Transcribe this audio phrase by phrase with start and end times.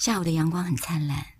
[0.00, 1.34] 下午的阳光很灿烂，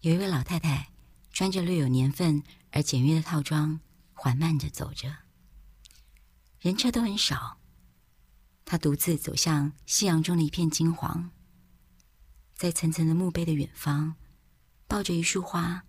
[0.00, 0.90] 有一位老太太
[1.30, 3.78] 穿着略有年份而简约的套装，
[4.14, 5.16] 缓慢的走着。
[6.58, 7.60] 人车都很少，
[8.64, 11.30] 她独自走向夕阳中的一片金黄，
[12.56, 14.16] 在层层的墓碑的远方，
[14.88, 15.84] 抱着一束花，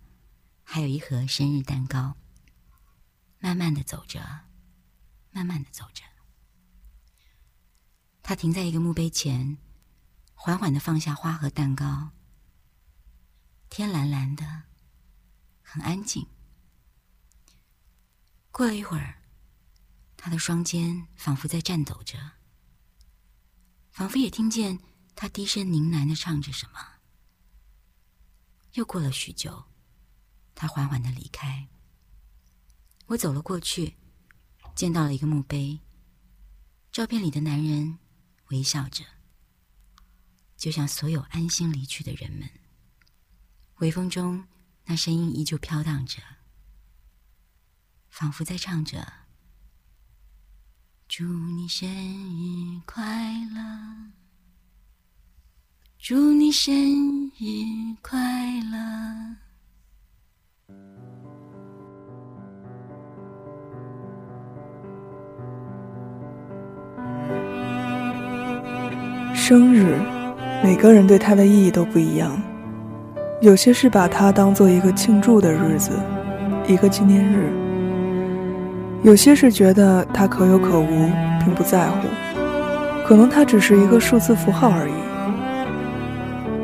[0.62, 2.16] 还有一盒生日蛋糕，
[3.40, 4.42] 慢慢的走着，
[5.32, 6.04] 慢慢的走着。
[8.22, 9.58] 他停在一个墓碑前。
[10.44, 12.10] 缓缓的放下花和蛋糕。
[13.70, 14.64] 天蓝蓝的，
[15.62, 16.26] 很安静。
[18.50, 19.22] 过了一会儿，
[20.16, 22.18] 他的双肩仿佛在颤抖着，
[23.92, 24.80] 仿佛也听见
[25.14, 26.94] 他低声呢喃的唱着什么。
[28.72, 29.66] 又过了许久，
[30.56, 31.68] 他缓缓的离开。
[33.06, 33.96] 我走了过去，
[34.74, 35.78] 见到了一个墓碑，
[36.90, 38.00] 照片里的男人
[38.48, 39.04] 微笑着。
[40.62, 42.48] 就像所有安心离去的人们，
[43.78, 44.44] 微风中，
[44.84, 46.22] 那声音依旧飘荡着，
[48.08, 49.04] 仿佛在唱着
[51.10, 53.02] ：“祝你生日快
[53.52, 54.12] 乐，
[55.98, 56.72] 祝你生
[57.36, 59.34] 日快乐。”
[69.34, 70.21] 生日。
[70.62, 72.40] 每个人对它的意义都不一样，
[73.40, 75.90] 有些是把它当做一个庆祝的日子，
[76.68, 77.48] 一个纪念日；
[79.02, 81.10] 有些是觉得它可有可无，
[81.44, 82.06] 并不在乎，
[83.04, 84.92] 可能它只是一个数字符号而已；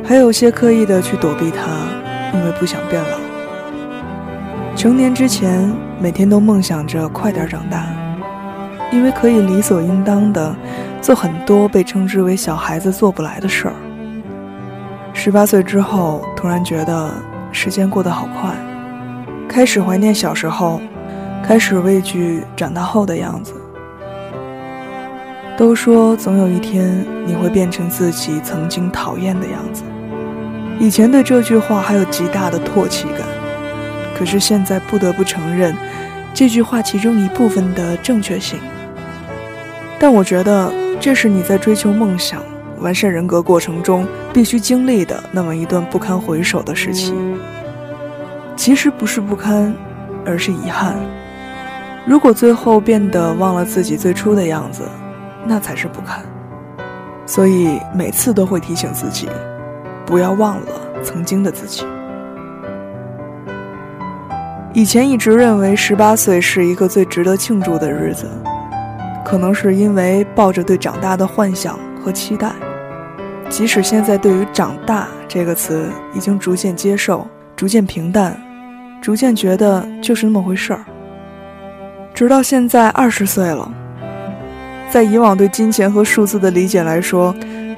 [0.07, 1.67] 还有些刻意的去躲避它，
[2.39, 3.19] 因为不想变老。
[4.77, 5.69] 成年之前，
[6.01, 7.85] 每天都梦想着快点长大，
[8.93, 10.55] 因为可以理所应当的
[11.03, 13.75] 做很多被称之为小孩子做不来的事儿。
[15.21, 17.11] 十八岁之后，突然觉得
[17.51, 18.55] 时间过得好快，
[19.49, 20.81] 开始怀念小时候，
[21.43, 23.53] 开始畏惧长大后的样子。
[25.57, 29.83] 都说总有一天你会变成自己曾经讨厌的样子，
[30.79, 33.27] 以前对这句话还有极大的唾弃感，
[34.17, 35.75] 可是现在不得不承认
[36.33, 38.61] 这句话其中一部分的正确性。
[39.99, 42.41] 但我觉得这是你在追求梦想。
[42.81, 47.15] 完善人格过程中必须经历的那么一段不堪回首的时期，
[48.57, 49.75] 其实不是不堪，
[50.25, 50.97] 而是遗憾。
[52.07, 54.83] 如果最后变得忘了自己最初的样子，
[55.45, 56.25] 那才是不堪。
[57.27, 59.29] 所以每次都会提醒自己，
[60.07, 60.67] 不要忘了
[61.03, 61.85] 曾经的自己。
[64.73, 68.27] 以前一直认为十八岁是一个最值得庆祝的日子，
[69.25, 72.53] 可能是因为抱着对长大的幻想和期待。
[73.51, 77.27] 即使现在对于“长大”这个词已经逐渐接受、
[77.57, 78.41] 逐渐平淡、
[79.03, 80.85] 逐渐觉得就是那么回事儿，
[82.15, 83.69] 直到现在二十岁了，
[84.91, 87.35] 在以往对金钱和数字的理解来说，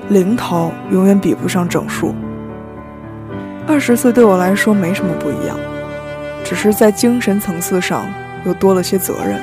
[0.09, 2.15] 零头永远比不上整数。
[3.67, 5.57] 二十岁对我来说没什么不一样，
[6.45, 8.05] 只是在精神层次上
[8.45, 9.41] 又多了些责任。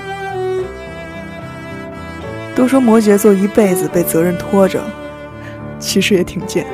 [2.53, 4.81] 都说摩羯座一辈子被责任拖着。
[5.79, 6.65] 其实也挺贱。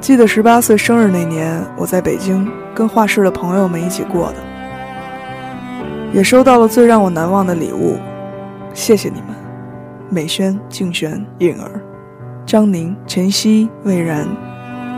[0.00, 4.36] 记得十八岁生日那年，我在北京跟画室的朋友们一起过的，
[6.14, 7.98] 也收到了最让我难忘的礼物。
[8.72, 9.36] 谢谢你们，
[10.08, 11.80] 美萱、静璇、颖儿、
[12.46, 14.26] 张宁、陈曦、魏然、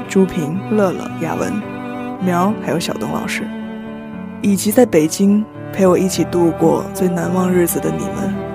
[0.08, 1.52] 朱平、乐乐、雅文、
[2.24, 3.42] 苗，还有小东老师，
[4.42, 8.49] 以及在北京陪我一起度过最难忘日子的你们。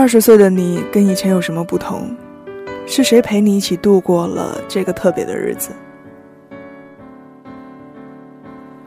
[0.00, 2.16] 二十岁的你跟以前有什么不同？
[2.86, 5.72] 是谁陪你一起度过了这个特别的日子？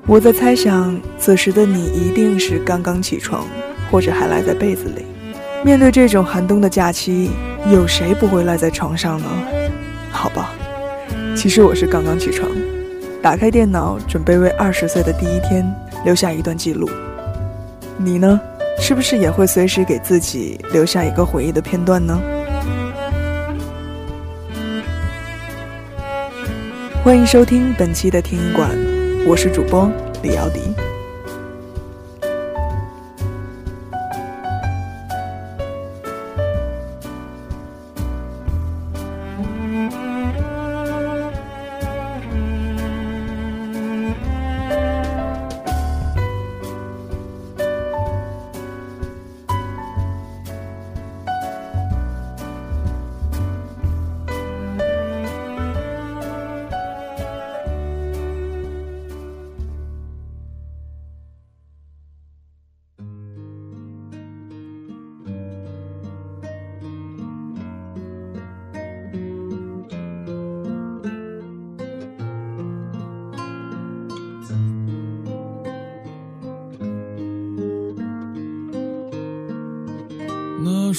[0.07, 3.45] 我在猜想，此时的你一定是刚刚起床，
[3.91, 5.05] 或者还赖在被子里。
[5.63, 7.29] 面对这种寒冬的假期，
[7.71, 9.27] 有谁不会赖在床上呢？
[10.09, 10.49] 好吧，
[11.35, 12.49] 其实我是刚刚起床，
[13.21, 15.63] 打开电脑，准备为二十岁的第一天
[16.05, 16.89] 留下一段记录。
[17.99, 18.41] 你呢？
[18.79, 22.19] 是不是也会随时给自己留下一个回忆的片段呢？
[27.03, 28.69] 欢迎收听本期的听音馆，
[29.27, 29.91] 我是主播
[30.21, 30.59] 李瑶迪。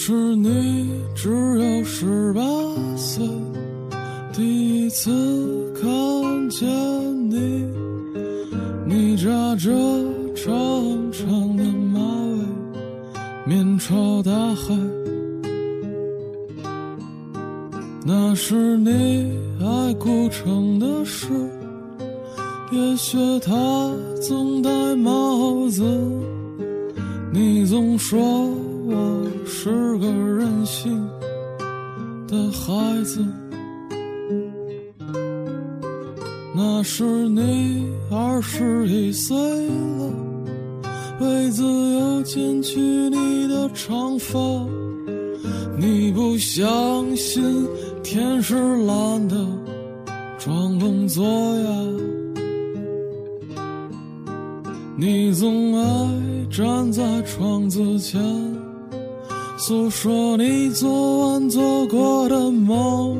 [0.06, 2.42] 是你只有十八
[2.94, 3.26] 岁，
[4.34, 5.10] 第一次
[41.24, 44.38] 为自由剪去你的长发，
[45.78, 47.66] 你不相信
[48.02, 48.54] 天是
[48.84, 49.46] 蓝的，
[50.38, 51.70] 装聋作哑，
[54.96, 56.10] 你总爱
[56.50, 58.20] 站在窗子前。
[59.56, 63.16] 诉说你昨晚做过的梦，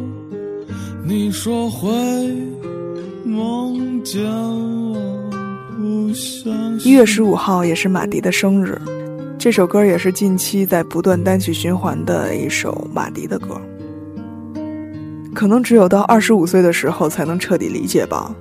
[1.07, 1.89] 你说会
[3.25, 4.23] 梦见，
[6.85, 8.81] 一月十五号也是马迪的生日，
[9.39, 13.61] 这首歌也是近期在不断单曲循环的一首马迪的歌。
[15.35, 18.35] 可能只有到二十五岁的时候才能彻底理解吧，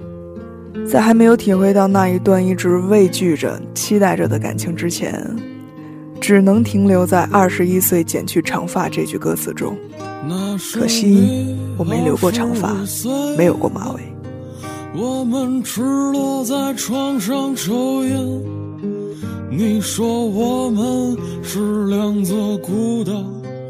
[0.87, 5.35] 在还没有体会到那一段一直畏惧着、期待着的感情之前。
[6.21, 9.77] 只能停留在“二十一岁剪去长发”这句歌词中。
[10.73, 12.73] 可惜我没留过长发，
[13.37, 14.01] 没有过马尾。
[14.95, 18.41] 我们赤裸在床上抽烟，
[19.49, 23.11] 你说我们是两座孤岛，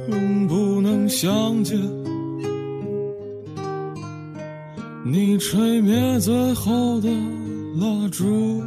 [0.10, 1.80] 永不能相见。
[5.06, 7.10] 你吹灭最后的
[7.80, 8.62] 蜡烛。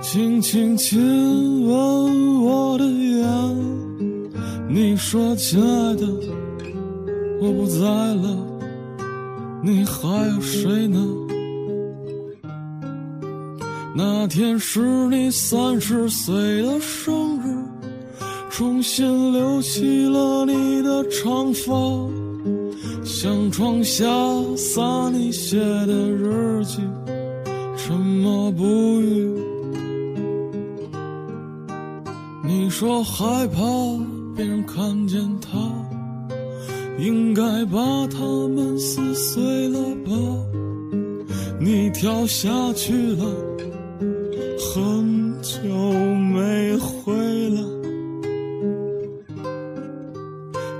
[0.00, 3.56] 轻轻亲吻我的眼，
[4.68, 6.06] 你说：“亲爱的，
[7.40, 8.36] 我不在了，
[9.62, 10.98] 你还有谁呢？”
[13.94, 17.62] 那天是你三十岁的生日，
[18.48, 21.74] 重新留起了你的长发，
[23.04, 24.06] 向床下
[24.56, 26.80] 撒你写的日记，
[27.76, 29.30] 沉默不语。
[32.42, 33.60] 你说害怕
[34.34, 35.58] 别人看见他，
[36.98, 38.18] 应该把他
[38.48, 40.12] 们撕碎了吧？
[41.60, 43.24] 你跳下去了，
[44.62, 45.58] 很久
[46.32, 47.12] 没回
[47.50, 47.60] 来。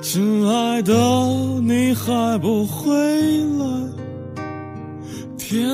[0.00, 0.92] 亲爱的，
[1.62, 2.94] 你还不回
[3.58, 3.64] 来？
[5.36, 5.68] 天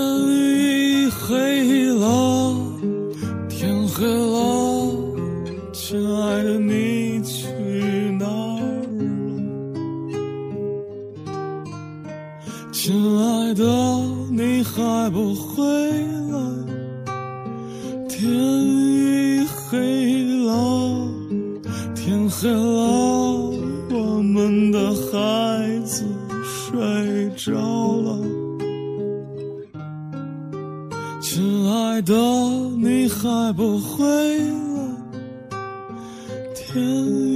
[31.21, 32.15] 亲爱的，
[32.77, 35.57] 你还不回来？
[36.55, 37.28] 天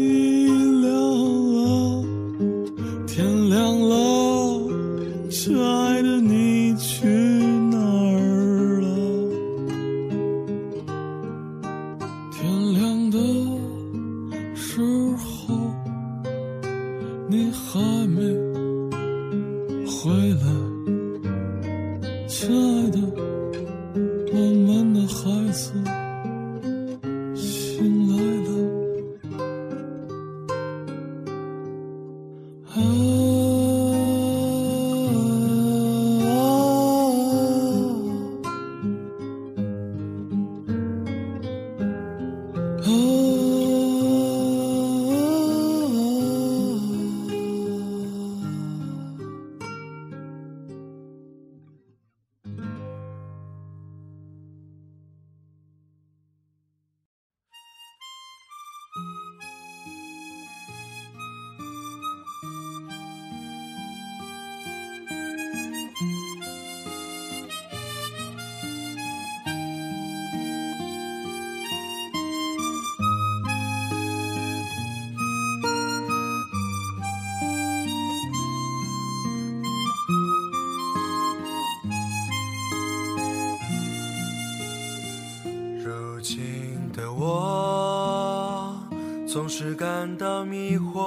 [89.54, 91.02] 时感到迷惑，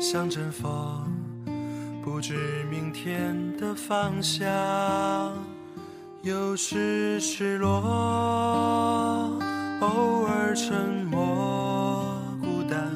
[0.00, 0.70] 像阵风，
[2.04, 4.46] 不知明天的方向。
[6.22, 7.80] 有时失落，
[9.80, 12.94] 偶尔沉默，孤单，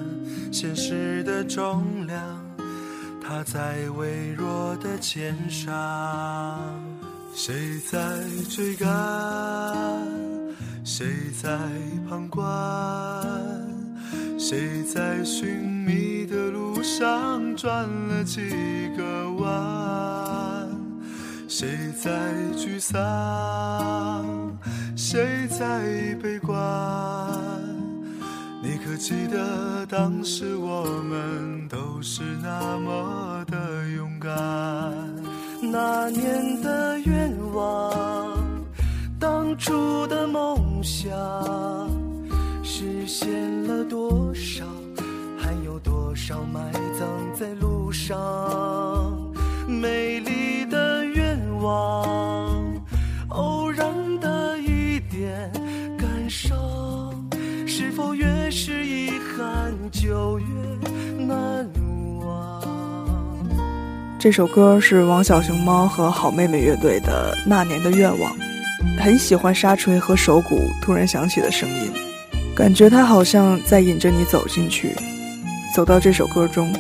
[0.53, 2.17] 现实的重量，
[3.21, 6.57] 它在微弱的肩上。
[7.35, 7.99] 谁在
[8.49, 10.14] 追赶？
[10.85, 11.07] 谁
[11.43, 11.49] 在
[12.07, 12.45] 旁观？
[14.39, 18.51] 谁在寻觅的路上转了几
[18.95, 20.69] 个弯？
[21.49, 21.67] 谁
[21.99, 22.11] 在
[22.55, 22.95] 沮丧？
[24.95, 26.55] 谁在悲观？
[28.63, 34.31] 你可记得当时我们都是那么的勇敢？
[35.63, 38.24] 那年的愿望，
[39.55, 41.17] 当初的梦想，
[42.65, 43.31] 实现
[43.69, 44.65] 了多少？
[45.39, 48.19] 还有多少埋葬在路上？
[49.69, 52.83] 美丽的愿望，
[53.29, 53.87] 偶然
[54.19, 55.49] 的一点
[55.97, 56.59] 感伤，
[57.65, 60.47] 是否越是遗憾就越
[61.25, 61.65] 难
[62.19, 62.61] 忘？
[64.19, 68.33] 这首歌是王小熊猫和好妹妹乐队的《那年的愿望》，
[69.05, 71.93] 很喜欢沙锤和手鼓突然响起的声音，
[72.57, 74.97] 感觉它好像在引着你走进去，
[75.77, 76.73] 走到这首歌中。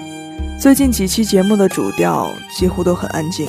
[0.59, 3.47] 最近几期节目的主调几乎都很安静，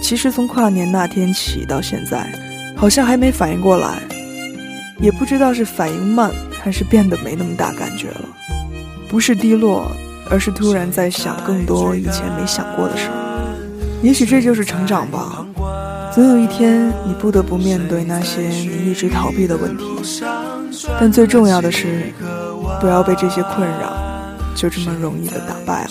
[0.00, 2.32] 其实从跨年那天起到现在，
[2.76, 3.98] 好像还没反应过来，
[5.00, 6.30] 也不知道是反应慢
[6.62, 8.24] 还是变得没那么大感觉了，
[9.08, 9.90] 不是低落。
[10.30, 13.56] 而是突然在想更多以前没想过的事儿，
[14.02, 15.44] 也许这就是成长吧。
[16.14, 19.84] 总有一天，你不得不面对那些你一直逃避的问题，
[20.98, 22.12] 但最重要的是，
[22.80, 23.92] 不要被这些困扰
[24.54, 25.90] 就这么容易的打败了。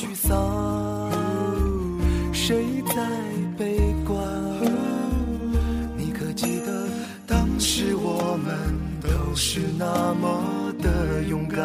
[5.96, 6.88] 你可记得
[7.26, 8.56] 当时我们
[9.02, 11.64] 都是那么的勇敢？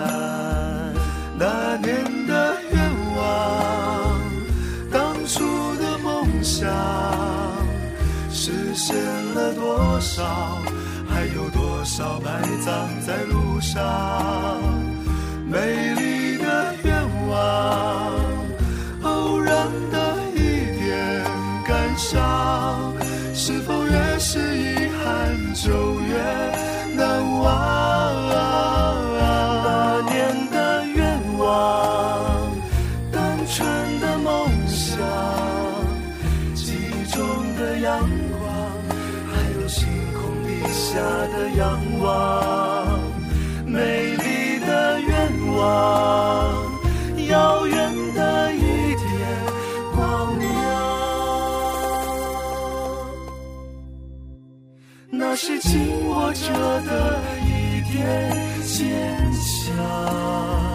[1.39, 2.05] 那年
[8.85, 8.97] 现
[9.35, 10.59] 了多少？
[11.09, 13.81] 还有多少埋葬在路上？
[15.47, 16.93] 美丽的愿
[17.29, 18.11] 望，
[19.03, 20.39] 偶然的一
[20.83, 21.25] 点
[21.65, 22.93] 感伤，
[23.33, 26.19] 是否越是遗憾就越
[26.97, 27.53] 难忘？
[29.15, 32.51] 那年的愿望，
[33.13, 33.65] 单纯
[40.93, 43.01] 下的仰望，
[43.65, 45.11] 美丽的愿
[45.57, 46.53] 望，
[47.29, 47.75] 遥远
[48.15, 49.03] 的一点
[49.95, 50.51] 光亮，
[55.09, 55.71] 那是紧
[56.09, 57.97] 握着的一点
[58.67, 60.72] 坚强。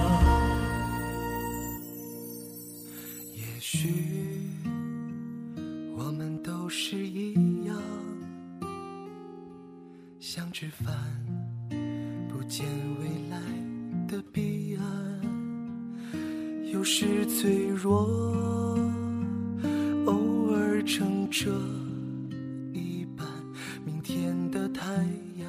[10.59, 10.91] 吃饭，
[12.27, 12.65] 不见
[12.99, 13.39] 未来
[14.07, 14.81] 的彼岸。
[16.71, 18.07] 有时脆弱，
[21.29, 21.51] 这
[22.73, 23.27] 一半，
[23.85, 24.83] 明天的太
[25.35, 25.47] 阳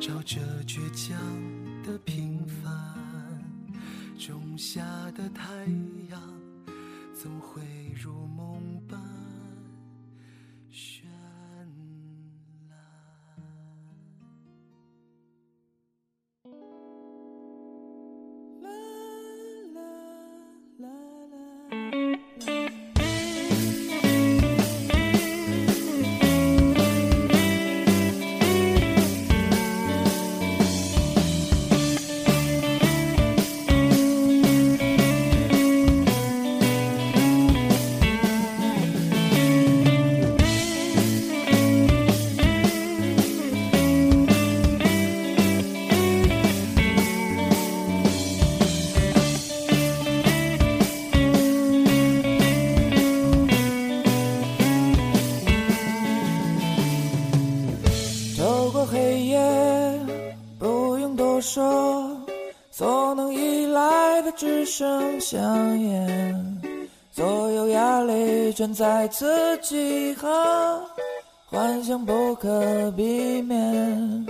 [0.00, 1.16] 照着倔强
[1.84, 2.72] 的平凡，
[4.18, 4.82] 种下
[5.12, 5.44] 的太
[6.10, 6.20] 阳
[7.14, 7.62] 总会
[7.94, 8.57] 如梦
[64.38, 66.60] 只剩香烟。
[67.10, 70.80] 所有压力全在此集合
[71.46, 74.24] 幻想不可避免。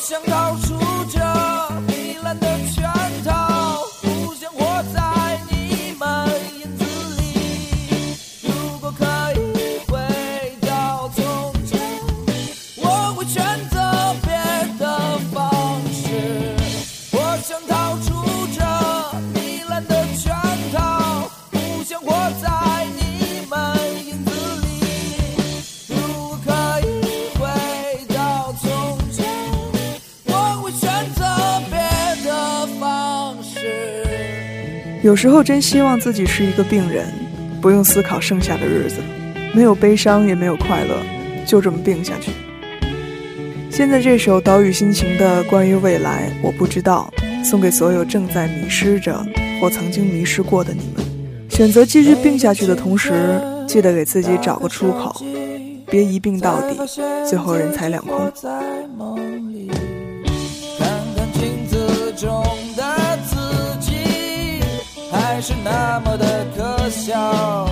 [0.00, 0.56] 想要
[35.02, 37.06] 有时候真希望自己是一个病人，
[37.58, 38.96] 不用思考剩下的日子，
[39.54, 40.94] 没有悲伤也没有快乐，
[41.46, 42.30] 就这么病下去。
[43.70, 47.10] 现在这首岛屿心情的关于未来，我不知道，
[47.42, 49.24] 送给所有正在迷失着
[49.58, 51.02] 或曾经迷失过的你们。
[51.48, 55.24] 选择继续病下去的同时，记得给自己找个出口，
[55.86, 56.76] 别一病到底，
[57.26, 58.30] 最后人财两空。
[60.78, 62.44] 看看镜子中
[65.50, 67.69] 是那么的可笑。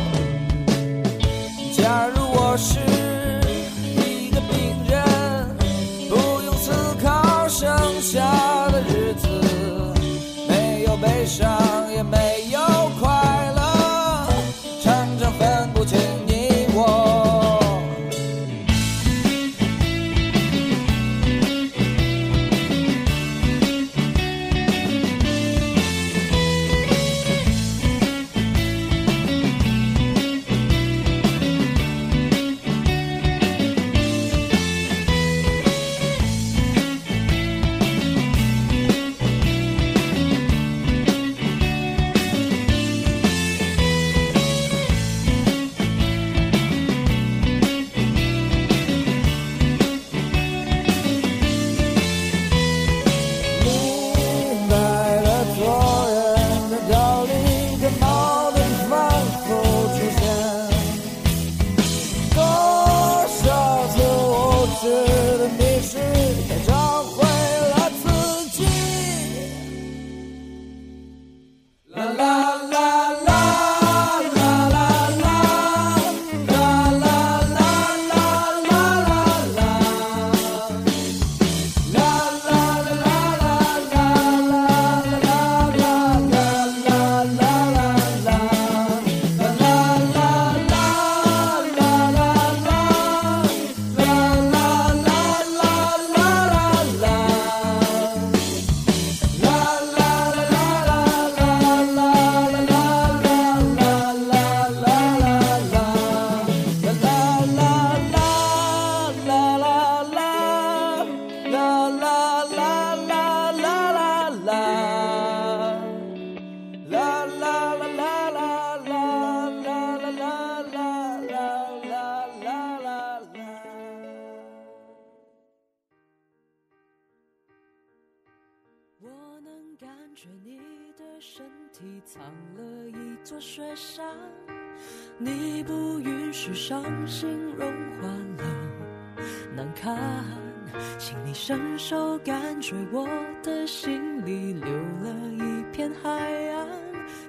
[140.98, 143.08] 请你伸手感觉，我
[143.42, 146.68] 的心里留了一片海洋，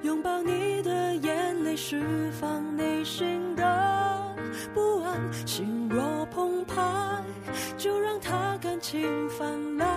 [0.03, 4.35] 拥抱你的眼泪，释放内心的
[4.73, 7.23] 不安，心若澎湃，
[7.77, 9.89] 就让它感情泛滥。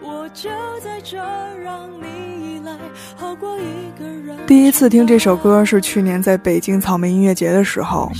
[0.00, 0.48] 我就
[0.82, 1.16] 在这
[1.62, 2.72] 让你依赖，
[3.16, 4.36] 好过一个人。
[4.46, 8.10] 第一次听这首歌是去年在北京草莓音乐节的时候，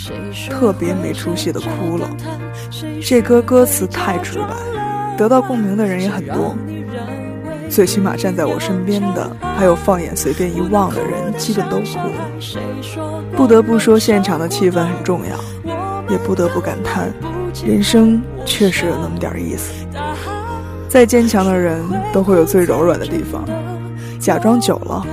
[0.49, 2.09] 特别没出息的哭了。
[3.03, 6.55] 这歌歌词太直白，得到共鸣的人也很多。
[7.69, 12.31] 最起码站在我身边的，还有放眼随便一望的人，基本都哭了。
[13.37, 15.37] 不得不说，现场的气氛很重要，
[16.09, 17.13] 也不得不感叹，
[17.65, 19.73] 人生确实有那么点意思。
[20.91, 21.81] 再坚强的人
[22.13, 23.45] 都会有最柔软的地方，
[24.19, 25.07] 假装久了，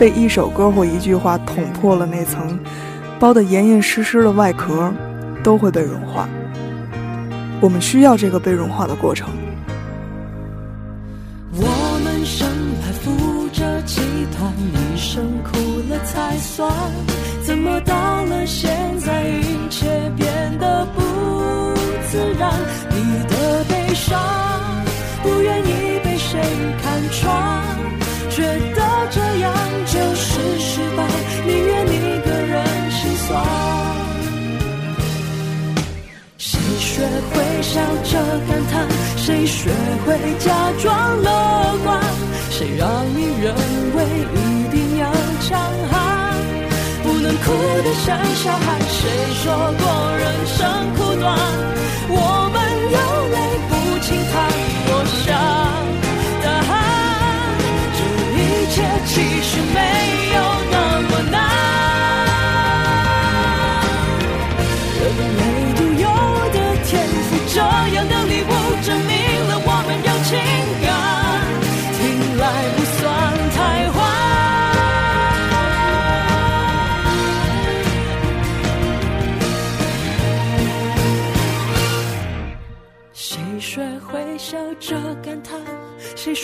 [0.00, 2.58] 被一首歌或一句话捅破了那层
[3.20, 4.92] 包得严严实实的外壳，
[5.44, 6.28] 都会被融化。
[7.60, 9.28] 我们需要这个被融化的过程。
[11.52, 12.48] 我们生
[12.82, 14.00] 来负着期
[14.36, 15.56] 盼，一生苦
[15.88, 16.68] 了才算。
[17.44, 21.00] 怎么到了现在，一切变得不
[22.10, 22.52] 自然？
[22.90, 24.45] 你的悲伤。
[28.30, 28.42] 觉
[28.74, 29.52] 得这样
[29.86, 30.98] 就是失败，
[31.46, 32.54] 宁愿一个人
[32.90, 33.42] 心酸。
[36.38, 38.12] 谁学会笑着
[38.48, 38.74] 感叹？
[39.16, 39.70] 谁学
[40.04, 40.06] 会
[40.38, 42.00] 假装乐观？
[42.50, 43.54] 谁让你认
[43.96, 43.98] 为
[44.34, 44.36] 一
[44.70, 45.10] 定要
[45.40, 45.58] 强
[45.90, 45.94] 悍？
[47.02, 47.44] 不能哭
[47.82, 48.66] 得像小孩。
[48.88, 49.10] 谁
[49.42, 49.44] 说
[49.78, 49.84] 过
[50.16, 50.56] 人生
[50.94, 51.38] 苦短？
[52.08, 52.14] 我
[52.52, 52.54] 们
[52.94, 52.98] 有
[53.34, 53.36] 泪
[53.68, 54.34] 不轻弹。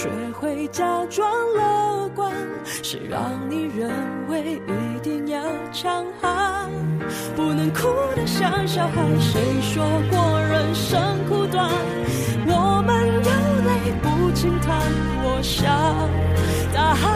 [0.03, 2.33] 学会假装乐观？
[2.65, 3.89] 谁让你认
[4.29, 5.41] 为一定要
[5.73, 6.69] 强悍？
[7.37, 7.83] 不能哭
[8.17, 8.95] 得像小孩。
[9.21, 11.71] 谁说过人生苦短？
[12.49, 13.31] 我们有
[13.63, 14.77] 泪不轻弹。
[15.23, 15.71] 我想，
[16.75, 17.09] 大海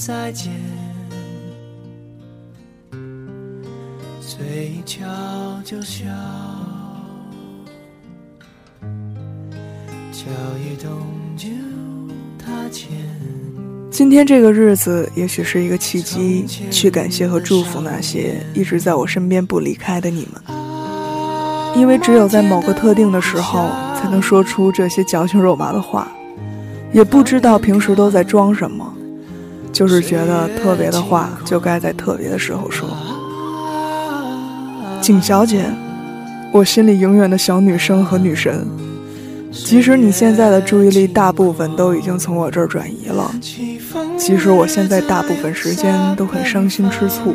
[0.00, 0.50] 再见。
[4.18, 5.06] 嘴一翘
[5.62, 6.06] 就笑，
[10.10, 10.24] 脚
[10.58, 10.90] 一动。
[13.90, 20.40] 今天这个日子，也许是一个契机，去感谢和祝福那些一直在我身边不离开的你们。
[21.76, 26.10] 因为只有在某个特定的时候，才能说出这些矫情肉麻的话，
[26.90, 28.94] 也不知道平时都在装什么。
[29.72, 32.88] 就是觉得特别的话就该在特别的时候说。
[35.00, 35.64] 景小姐，
[36.52, 38.66] 我心里永远的小女生和女神。
[39.52, 43.30] 即使你现在的注意力大部分都已经从我这儿转移了，
[44.16, 47.34] 即使我现在大部分时间都很伤心吃醋，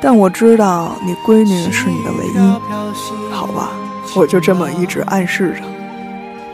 [0.00, 2.38] 但我知道你闺女是你的唯一。
[3.30, 3.70] 好吧，
[4.16, 5.60] 我就这么一直暗示着。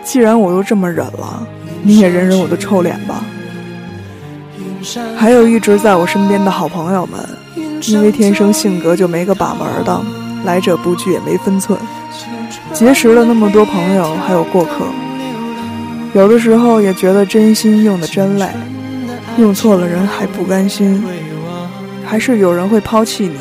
[0.03, 1.47] 既然我都这么忍了，
[1.83, 3.23] 你也忍忍我的臭脸吧。
[5.17, 7.21] 还有一直在我身边的好朋友们，
[7.89, 10.01] 因为天生性格就没个把门的，
[10.45, 11.79] 来者不拒也没分寸。
[12.73, 14.85] 结识了那么多朋友，还有过客，
[16.15, 18.49] 有的时候也觉得真心用的真累，
[19.39, 21.03] 用错了人还不甘心，
[22.05, 23.37] 还是有人会抛弃你、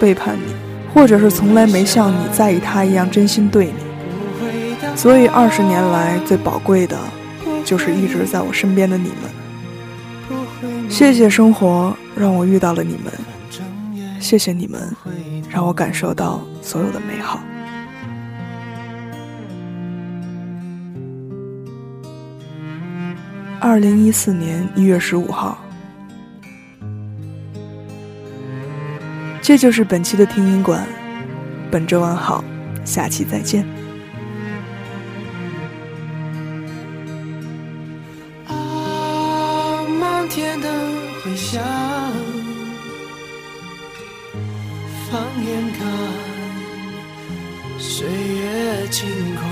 [0.00, 0.52] 背叛你，
[0.92, 4.94] 或者是从来没像你在意他一样真心对你。
[4.94, 6.98] 所以二十年来最宝贵的，
[7.64, 9.41] 就是一直在我身边的你们。
[10.92, 13.10] 谢谢生活让我遇到了你们，
[14.20, 14.94] 谢谢你们
[15.48, 17.40] 让我感受到所有的美好。
[23.58, 25.56] 二零一四年一月十五号，
[29.40, 30.86] 这就是本期的听音馆。
[31.70, 32.44] 本周安好，
[32.84, 33.66] 下期再见。
[40.34, 40.68] 天的
[41.22, 41.62] 回响，
[45.10, 45.86] 放眼看，
[47.78, 49.51] 岁月轻狂。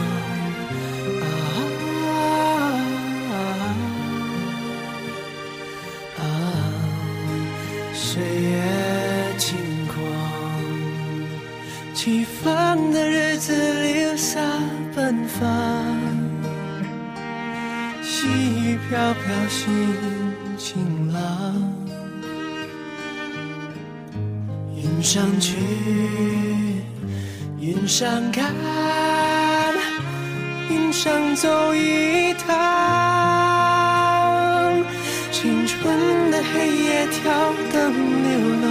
[25.13, 25.57] 上去，
[27.59, 28.55] 云上看，
[30.71, 32.55] 云上走一趟，
[35.33, 37.93] 青春的黑夜跳灯
[38.23, 38.71] 流浪，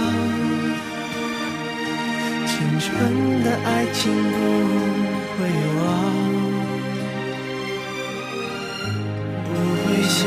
[2.46, 2.88] 青春
[3.44, 4.38] 的爱情不
[5.36, 5.44] 会
[5.76, 5.84] 忘，
[9.44, 9.48] 不
[9.84, 10.24] 会想，